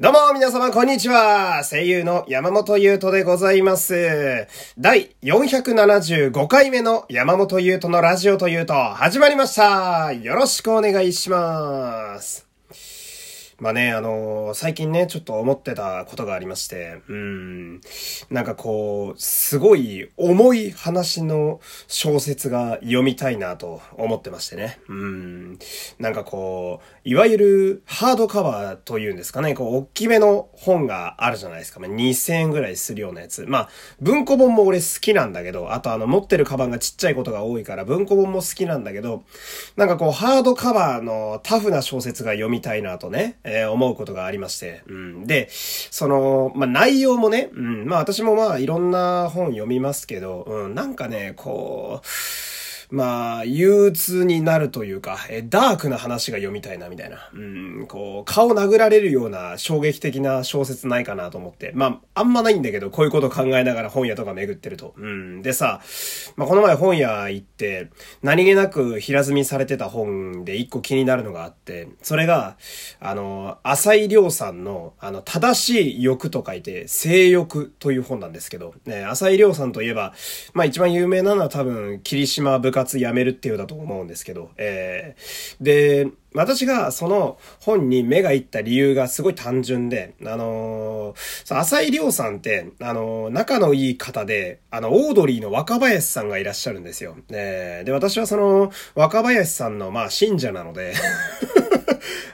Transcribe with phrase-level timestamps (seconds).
[0.00, 4.46] どうも皆様こんにちは声優の山本優斗でございます。
[4.78, 12.47] 第475回目の山本優斗のラジオというと始まりましたよろしくお願いします。
[13.60, 17.80] まあね、あのー最近ね、ちょっと思ってたことがありまして、うん、
[18.30, 24.78] なんかこう、すごい重い話の小説が読みたいなと思ってましてね。
[24.88, 25.58] うん、
[25.98, 31.80] なんかこう、いわゆるハードカバーというんですかね、こう、大きめの本があるじゃないですか。
[31.80, 33.44] まあ、2000円ぐらいするようなやつ。
[33.48, 33.68] まあ、
[34.00, 39.24] 文庫本も俺好きなんだけど、あとあの、持ってるカバンがちっちゃいことが多いから、文庫本も好きなんだけど、
[39.76, 45.26] なんかこう、ハードカバーのタフな小説が読みたいなとね、えー思うことがありまして、うん。
[45.26, 47.86] で、その、まあ、内容もね、うん。
[47.86, 50.74] まあ、私もまあ、いろんな本読みますけど、うん。
[50.74, 52.06] なんかね、こう、
[52.90, 57.28] まあ、憂鬱になるというか、え、ダークな話が読みたいな、みたいな。
[57.34, 61.72] うん、こう、顔殴られるような衝撃的な小説ないかなと思って。
[61.74, 64.94] まあ、あんまないんだけど、こういうこと考えながら本屋とか巡ってると。
[64.96, 65.42] うん。
[65.42, 65.80] でさ、
[66.36, 67.90] まあ、この前本屋行って、
[68.22, 72.56] 何気なく平積みされてた本で一個気になるのがあって、それが、
[73.00, 80.14] あの、浅井亮さんの、あの、正しい欲と書いて、性欲という本なんですけど、ね、浅井亮さんといえば、
[80.54, 97.16] まあ一番有名なのは多分、霧島部下活やめるっていうだと思うんですけど、えー、で、私がその本に目がいった理由がすごい単純で、あのー浅井亮さんって、あのー仲のいい方で、あの、オードリーの若林さんがいらっしゃるんですよ。
[97.28, 100.94] で、で私はその、若林さんの、まあ、信者なので、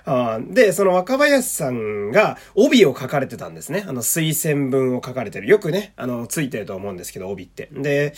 [0.06, 3.84] あで、その若林さんが帯を書かれてたんですね。
[3.88, 5.46] あの、推薦文を書かれてる。
[5.46, 7.70] よくね、あの、ついてると思うんですけど、帯って。
[7.72, 8.12] で、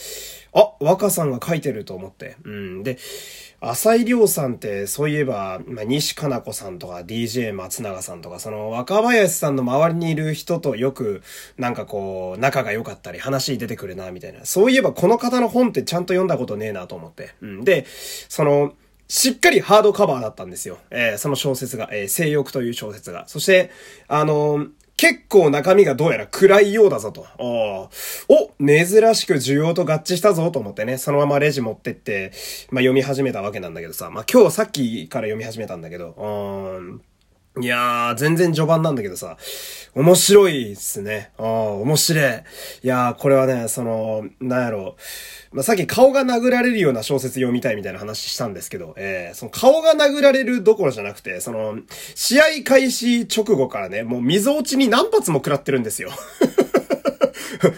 [0.52, 2.36] あ、若さんが書いてると思って。
[2.44, 2.82] うん。
[2.82, 2.98] で、
[3.60, 11.22] 浅井亮さんって、そういえば、まあ、西加奈子さんとか DJ 松永さんとか、その若林さんの周りにいる人とよく、
[11.56, 14.44] なんかこう、仲が良かったり、話に出てくるな、みたいな。
[14.44, 17.30] そういえばこの方の本ってちゃんと読んだことねえなと思って。
[17.40, 17.64] うん。
[17.64, 17.86] で、
[18.28, 18.74] その、
[19.08, 20.78] しっかりハードカバーだったんですよ。
[20.90, 23.24] えーその小説が、えー性欲という小説が。
[23.28, 23.70] そして、
[24.08, 27.26] あのー結構中身がどうやら暗いようだぞと。
[27.38, 27.90] お、
[28.58, 32.32] 珍しく需要と合致したぞと思ってね、そのままレジ持ってって、
[32.70, 37.02] まあ読み始めたわけなんだけどさ、まあ今日さっきから読み始めたんだけど、うーん。
[37.58, 39.38] いやー、全然序盤なんだけどさ、
[39.94, 41.30] 面白いっすね。
[41.38, 42.24] ああ、面白い。
[42.82, 44.96] いやー、これはね、その、なんやろ
[45.52, 51.78] まあ、さっき顔が殴られるような小説読みたいみたいな話したんですけど、えー、その顔が殴られるどころじゃなくて、その、
[52.14, 56.10] 試合開始直後からね、もう溝落ちに何発も食らってるんですよ。
[57.62, 57.74] う っう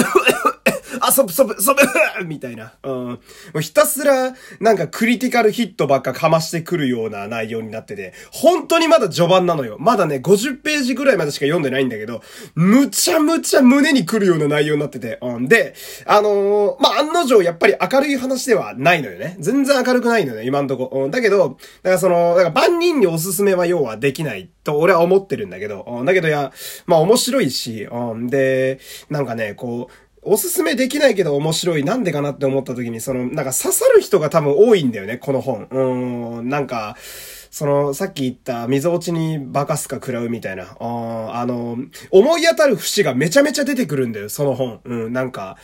[0.00, 0.05] っ、
[1.16, 1.80] そぶそぶ、そぶ
[2.26, 2.74] みたいな。
[2.82, 2.92] うん。
[2.92, 3.18] も
[3.54, 9.76] うひたすら、なんかクリティカルヒットばっかかましてくるような内容になってて、本当にまだ序盤なのよ。
[9.80, 12.22] まだね、50ページぐらいまでしか読んでないんだけど、
[12.54, 15.48] むちゃむちゃ胸に来るような内容になってて、うん。
[15.48, 19.36] で、あのーまあ、案の定やっぱり明るい話ではないのよね。
[19.40, 20.90] 全然明るくないのよね、今んとこ。
[20.92, 21.10] うん。
[21.10, 26.04] だけど、だからその、だから万人におすすめは要はできないと俺は思ってるんだけど、うん。
[26.04, 26.52] だけどいや、
[26.86, 28.26] まあ面白いし、うん。
[28.28, 31.84] で、なんかね、こう、おすすめできないけど面白い。
[31.84, 35.68] なんでかなって思った時に、その、なんか刺さる人が多分多いんだよね、この本。
[35.70, 36.96] うん、なんか、
[37.56, 40.76] その、さっき言った、溝落ちにバカすか食らうみたいな。
[40.78, 41.78] ああの、
[42.10, 44.82] 思い当たる節がめちゃめちゃ出てくるんだよ、その本。
[44.84, 45.56] うん、なんか、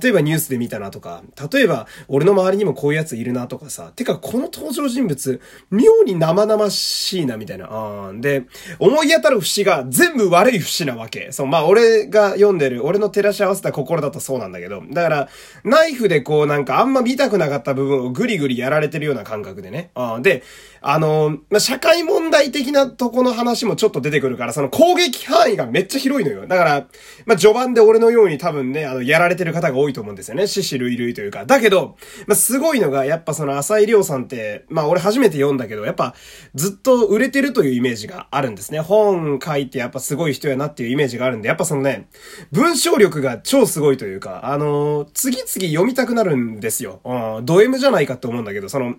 [0.00, 5.40] 例えばニュースで見たなとか、例えば、俺の周りにもこういうやついるなとかさ、てか、この登場人物、
[5.72, 7.66] 妙に生々しいな、みたいな。
[7.68, 8.44] あで、
[8.78, 11.32] 思い当たる節が全部悪い節なわけ。
[11.32, 15.28] そう、まあ、俺が読んでる、俺の照らし合わせた心だとそうなんだけど、だから、
[15.64, 19.90] ナイフでこうなんかあんま見たくなかった部分をグリグリやられてるような感覚でね。
[19.96, 20.44] あで、
[20.80, 26.46] あの、まあ、社会問題的なとこの話もちょっと出てくるから、その攻撃範囲がめっちゃ広いのよ。
[26.46, 26.86] だから、
[27.26, 30.46] まあ、序盤で俺のように多分ね、あの、やられてる方が多いと思うんですよね。
[30.46, 31.46] 死死類類というか。
[31.46, 31.96] だけど、
[32.26, 36.14] まあ、すごいのが、やっぱその浅井亮さんって、まあ、俺初めて読んだけど、やっぱ、
[36.54, 38.80] ずっと売れてるというイメージがあるんですね。
[38.80, 42.08] 本書いてやっぱすごい人やなっていうイメージがあるんで、やっぱそのね、
[42.52, 47.00] 文章力が超すごいというか、あの次々読みたくなるんですよ。
[47.04, 48.94] うん、ド M じゃないかって思うんだけど、その、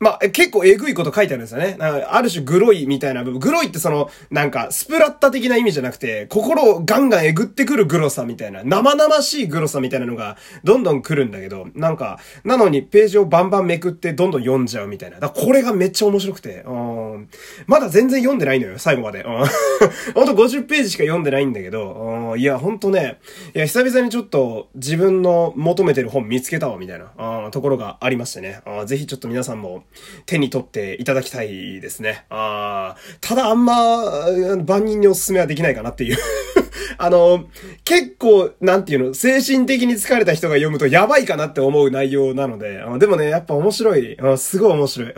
[0.00, 1.76] まあ、結構えぐいこと書いてあるんですよね。
[1.78, 3.38] なんかある種グロいみたいな部分。
[3.38, 15.20] グロいってその、なんか、スプラッタ的な意味じゃなくて、心をガンガンえぐってくるグロさみたいな、生々しいグロさみたいなのが、どんどん来るんだけど、なんか、なのにページをバンバンめくってどんどん読んじゃうみたいな。
[15.20, 17.28] だこれがめっちゃ面白くて、うん。
[17.66, 19.22] まだ全然読んでないのよ、最後まで。
[19.22, 19.44] うん。
[20.14, 22.40] ほんと50ページしか読んでないんだけど、うん。
[22.40, 23.18] いや、ほんとね、
[23.54, 28.60] いや、久々にちょっと自分の求めてる本見つけたわ、みたいな、うん、ところがありましてね。
[28.66, 29.84] うんぜひちょっと皆さんも、
[30.26, 32.24] 手に取っていただきたいですね。
[32.30, 34.26] あただあんま、
[34.66, 36.16] 万人におすすめはできないかなっていう
[36.98, 37.48] あの、
[37.84, 44.16] 結構、なんていうの、精神的に疲れた人が読むとやばいかなって思う内容なので、でもね、やっぱ面白い。
[44.36, 45.14] すごい面白い。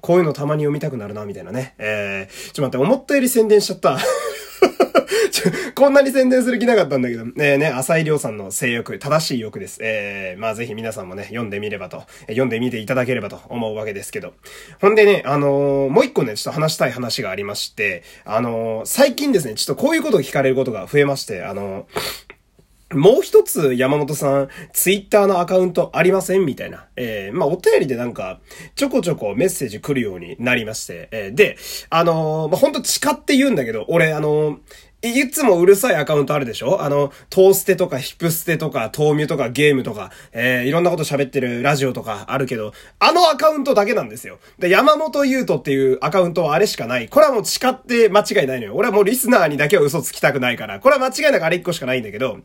[0.00, 1.74] こういうのたまに読みたくなるな、みたいなね。
[1.78, 3.98] えー、ちょっと待って、思ったより宣伝しちゃった。
[5.74, 9.78] こんなに宣伝する気なかったんだけど、えー、ね、浅井亮さんの性欲、正しい欲です。
[9.80, 14.34] えー、まあぜひ皆さんもね、読んでみればと、読んでみていただければと思うわけですけど。
[14.80, 21.86] ほんでね、あのー、もう一個ね、ちょっと話したい話がありまして、あのー、最近ですね、ちょっとこういうことを聞かれることが増えまして、あの
[22.94, 26.86] もう一つ山本さん、ツイッターのアカウントありませんみたいな。
[26.96, 28.40] えー、まあ、お便りでなんか、
[28.74, 31.08] ちょこちょこメッセージ来るようになりまして。
[31.10, 31.56] えー、で、
[31.90, 34.58] あのー、まあ、ほんと誓って言うんだけど、俺、あのー、
[35.04, 36.80] いつもうるさいアカウントあるでしょ？
[36.80, 44.38] あの、トーステとかヒプステとか、豆乳とかゲームとか、えー、いろんなこと喋ってるラジオとかあるけど、あのアカウントだけなんですよ。
[44.60, 47.08] で、山本優斗っていうアカウントはあれしかない。
[47.08, 48.74] これはもう誓って間違いないのよ。
[48.76, 50.78] 俺はもうリスナーにだけは嘘つきたくないから。
[50.78, 52.38] これは間違いなくあれ一個しかないんだけど、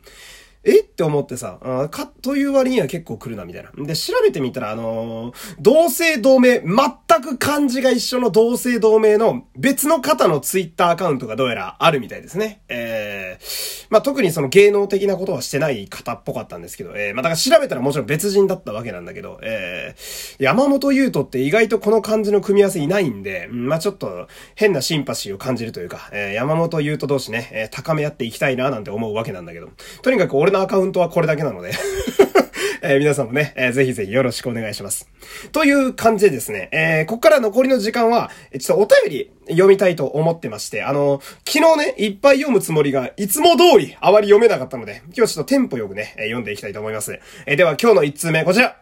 [0.64, 0.80] え？
[0.80, 3.70] って思ってさ、あか、という割には結構来るな、みたいな。
[3.84, 12.62] で、調べてみたら、あのー、同姓同名、全く漢字が一緒の同姓同名の別の方のツイッターアカウントがどうやらあるみたいですね。
[12.68, 24.26] えー、まあ、特にその芸能的なことはしてない方っぽかったんですけど、えー、まあ、だから調べたらもちろん別人だったわけなんだけど、えー、山本優斗って意外とこの漢字の組み合わせいないんで、まあ、ちょっと
[24.56, 29.70] 変なシンパシーを感じるというか、えー、山本優斗同士ね、え、高め合っていきたいななんて思うわけなんだけど、
[30.02, 31.72] とにかく俺俺のアカウントはこれだけなので
[32.80, 35.10] えー、皆さんもね、えー、ぜひぜひよろしくお願いします。
[35.50, 47.18] という感じでですね、えー、こっから残りの時間は、ちょっとお便り読みたいと思ってまして、あの、昨日ね、いっぱい読むつもりが、いつも通りあまり読めなかったので、今日はちょっとテンポよくね、え読んでいきたいと思います。
[47.46, 48.76] えでは今日の1通目、こちら。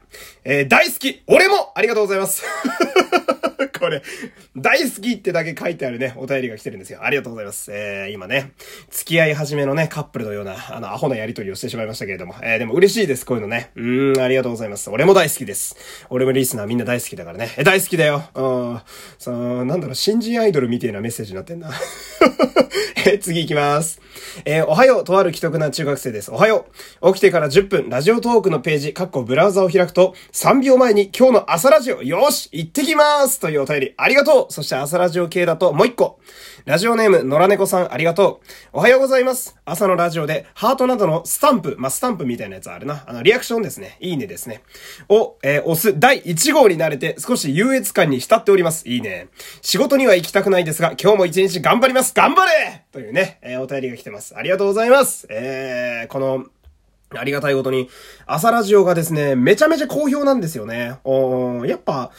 [0.45, 2.45] え大好き俺もありがとうございます
[3.79, 4.03] これ、
[4.57, 7.01] 大好きってだけ書いてあるね、お便りが来てるんですよ。
[7.03, 7.71] ありがとうございます。
[7.73, 8.53] えー、今ね、
[8.91, 13.71] 付き合い始めのね、カップルのような、あの、アホなやりとりをしてしまいましたけれども、えー、でも嬉しいです、こういうのね。
[13.77, 14.91] うーん、ありがとうございます。
[14.91, 15.77] 俺も大好きです。
[16.11, 17.55] 俺もリスナーみんな大好きだからね。
[17.57, 18.25] え、大好きだよ。
[18.35, 18.43] う
[18.75, 18.81] ん。
[19.19, 21.71] さあ、なんだろう、新人アイドルみたいなメッセージになってんな。
[23.07, 24.01] え、次行きます。
[24.45, 26.31] えー、おはよう、とある既得な中学生です。
[26.31, 26.67] おはよ
[27.03, 27.13] う。
[27.13, 36.21] 起きてから10分、ラジオトークのページ、かっこブラウザを開くと、3秒前に今日の朝ラジオ、よし行ってきますというお便り、ありがとうそして朝ラジオ系だともう一個。
[36.67, 38.41] ラジオネーム、野良猫さん、ありがと
[38.73, 38.79] う。
[38.79, 39.57] おはようございます。
[39.65, 43.03] 朝のラジオで、ハートなどのスタンプ、まあ、スタンプみたいなやつあるな。
[43.09, 43.97] あの、リアクションですね。
[43.99, 44.63] いいねですね。
[45.09, 48.89] を、えー、押す第1号になれて、少し優越感に浸っております。
[48.89, 49.29] いいね。
[49.63, 54.37] 仕事には行きたくないですが、今日も一日頑張ります頑張れというね、えー、お便りが来てます。
[54.37, 55.27] ありがとうございます。
[55.29, 56.47] えー、この、
[57.11, 57.89] ありがたいことに、
[58.27, 60.99] 朝ラジオがですね、めちゃめちゃ好評なんですよね。
[61.05, 62.11] おやっぱ、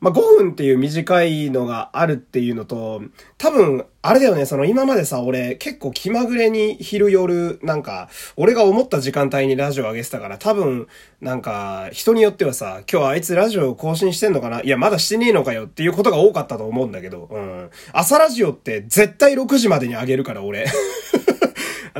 [0.00, 3.02] まあ、5分っていう短いのがあるっていうのと、
[3.36, 10.86] 多分、あれだよね、その今までさ、俺結構気まぐれに昼夜、なんか、俺が思った時間帯にラジオ上げてたから、多分、
[11.20, 14.62] なんか、人によってはさ、今日あいつラジオ更新してんのかな？
[14.62, 17.70] いや、まだしてねえのかよっていうことが多かったと思うんだけど、うん。
[17.92, 20.66] 朝ラジオって絶対6時までに上げるから、俺。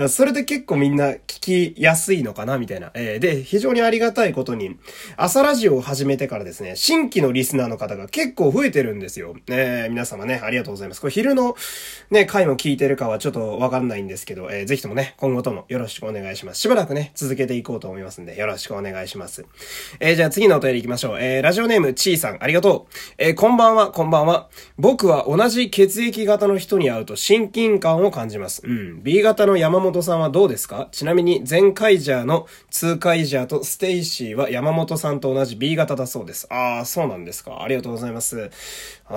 [0.07, 2.93] それで結構みんな聞きやすいのかなみたいな。
[2.95, 4.77] えー、で、非常にありがたいことに、
[5.17, 9.35] 朝ラジオを始めてからですね、新規のリスナーの方が結構増えてるんですよ。
[9.49, 11.01] えー、皆様ね、ありがとうございます。
[11.01, 11.57] これ昼の
[12.11, 16.61] ね、回も聞いてるかはちょっとわかんないんですけど、えー、ぜひともね、今後ともよろしくお願いします。
[16.61, 19.47] しばらくね、続けていこうと思いますんで、よろしくお願いします。
[20.01, 21.19] えー、じゃあ次のお便り行きましょう。
[21.19, 22.95] えー、ラジオネーム、ちーさん、ありがとう。
[23.19, 24.49] えー、こんばんは、こんばんは。
[24.79, 28.63] 僕は同じ血液型の人に会うと親近感を感じます。
[28.65, 29.03] うん。
[29.03, 30.89] B 型の山本さんはどうですか？
[30.93, 36.47] ちなみに、ゼンカイジャーのツーカイザーとステイシーは山本さんと同じ B 型だそうです。
[36.51, 37.63] ああ、そうなんですか。
[37.63, 38.51] ありがとうございます。
[39.07, 39.15] あ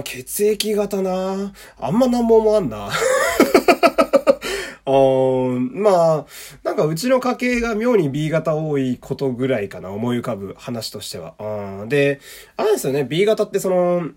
[0.00, 2.90] ー、血液型なあんまなんも思わんな。
[4.86, 4.90] あ
[5.72, 6.26] まあ、
[6.62, 11.34] なんかうちの家系が妙に B 型多いことぐらいかな、思い浮かぶ話としては。
[11.38, 12.20] あで、
[12.58, 14.08] あれですよね、B 型ってその、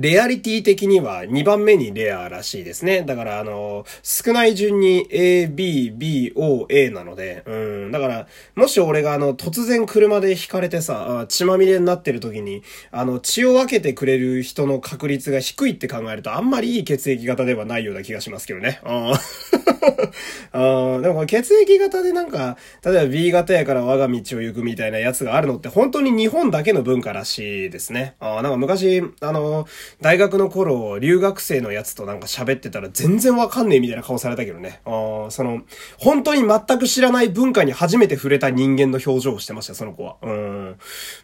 [0.00, 3.02] レアリティ的には2番目にレアらしいですね。
[3.02, 7.54] だからあの、少ない順に A, B, B, O, A なので、う
[7.88, 7.92] ん。
[7.92, 18.80] だから、もし俺があの、突然車で引かれてさ、血まみれになってる時に、あの、血を分けてくれる人の確率が低いって考えると、あんまりいい血液型ではないような気がしますけどね。
[18.84, 19.63] うん
[20.52, 28.14] あでもこれ血液型でなんか、例えば B 型やから我が道を行くみたいなやつがあるのって本当に日本だけの文化らしいですね。
[28.20, 29.66] あなんか昔、あの、
[30.00, 34.80] 大学の頃、留学生のやつとなんか喋ってたら全然わかんねえみたいな顔されたけどね。
[34.84, 35.62] あその、
[35.98, 40.16] 本当に全く知らない文化に初めて触れた人間の表情をしてました、その子は。
[40.22, 40.76] うん。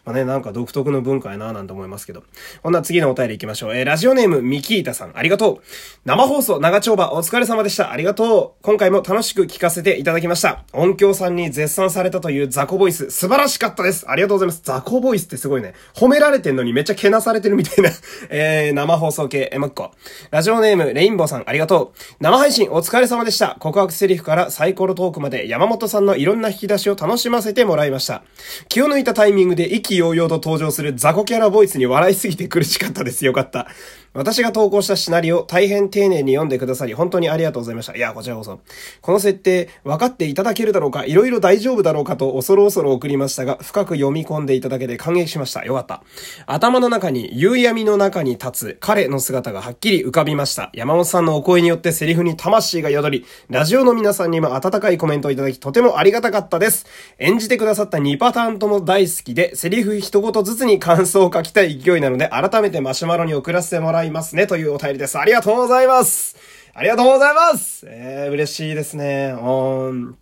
[0.05, 2.23] まあね、なんか独特の文化やななんて思いますけど。
[2.63, 3.75] ほんな次のお便り行きましょう。
[3.75, 5.61] えー、ラジオネーム、ミキータさん、ありがとう。
[6.05, 7.91] 生放送、長丁場、お疲れ様でした。
[7.91, 8.50] ありがとう。
[8.61, 10.63] 今回も楽しく聞かせていただきました。
[10.73, 14.09] 音響さんに絶賛されたというザコボイス、素晴らしかったです。
[14.09, 14.61] ありがとうございます。
[14.63, 15.73] ザコボイスってすごいね。
[15.95, 17.89] 褒められてんのにめっちゃけなされてるみたいな
[18.29, 19.91] えー、生放送系、え、もっこ。
[20.29, 22.13] ラジオネーム、レインボーさん、ありがとう。
[22.19, 23.55] 生配信、お疲れ様でした。
[23.59, 28.23] 告白セリフからサイコロトークまで山本さんのいろんな引き出しを楽しませてもらいました。
[28.69, 33.25] 気を抜いたタイミングで意気揚々と登場するザコキャラボイスに笑いすぎて苦しかったです。
[33.25, 33.67] よかった。
[34.13, 37.95] 私が投稿したシナリオ、大変丁寧に読んでくださり、本当にありがとうございました。
[37.95, 38.59] いや、こちらこそ。
[38.99, 45.63] この設定、分かっていただけるだろうか、いろいろ大丈夫だろうかと恐る恐る送りましたが、深く読み込んでいただけで感激しました。
[45.63, 46.03] よかった。
[46.45, 50.71] 頭の中に、夕闇の中に立つ彼の姿がはっきり浮かびました。
[50.73, 56.85] 山本さんのお声によってセリフに魂が宿り、ラジオの皆さんにも温かいコメントをいただき、とてもありがたかったです。
[57.17, 65.17] 演じてくださった2パターンとも大好きで、セリフ一言ずつに感想を書きたい勢いなので、改めてマシュマロに送らせてもらいいますね、というお便りです。
[65.17, 66.37] ありがとうございます
[66.73, 69.35] ありがとうございますえー、嬉しいですね。
[69.37, 70.17] うん。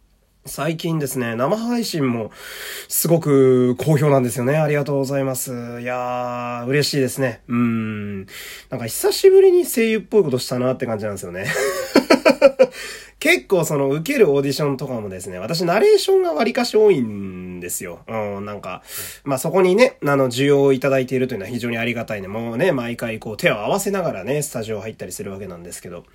[0.46, 2.32] 最近ですね、生配信も
[2.88, 4.58] すごく好評なんですよね。
[4.58, 5.52] ありがとうございます。
[5.82, 7.42] いやー、嬉しいですね。
[7.48, 8.26] うん。
[8.70, 11.46] なんか久しぶりに声優っぽいことしたなって感じなんですよね。
[13.20, 18.00] 結構その受けるオーディションとかもですね、私ナレーションが割かし多いんですよ。
[18.08, 18.82] うん、なんか、
[19.24, 22.28] まあそこにね、あの、需要をいただいているというのは非常にありがたいね。
[22.28, 26.06] もうね、毎回こう手を合わせながらね、スタジオ入ったりするわけなんですけど、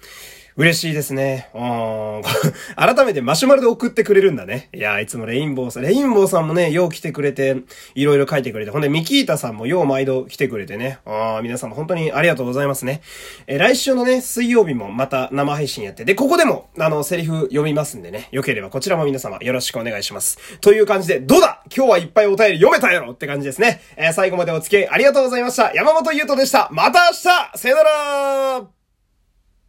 [0.56, 1.48] 嬉しいですね。
[1.52, 2.22] うん。
[2.76, 4.68] 改めてマシュマロで送ってくれるんだね。
[4.72, 7.56] いや、いつもレインボーさん、レインボーさんもね、よう来てくれて、
[7.96, 10.98] いろいろ書いてくれて、ほんで、ミキータさんもよう毎度来てくれてね。
[11.06, 13.00] あ皆さんも本当にありがとうございますね。
[13.48, 18.28] え来週のね、水曜日もまた生配信やって、で、ここでも、あの、セリフ読みますんでね。
[18.30, 20.38] よければこちらも皆様よろしくお願いします。
[20.60, 23.80] という感じで、どうだ今日はいっぱいお便り読めたやろって感じですね。
[23.96, 25.74] えー、最後までお付き合いありがとうございました。
[25.74, 26.68] 山本優斗でした。
[26.70, 28.83] また明日さよなら